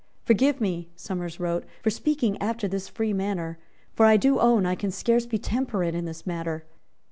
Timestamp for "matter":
6.25-6.65